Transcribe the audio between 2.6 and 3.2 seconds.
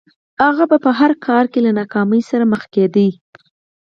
کېده